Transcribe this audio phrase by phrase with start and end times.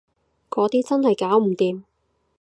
[0.49, 1.83] 嗰啲真係搞唔掂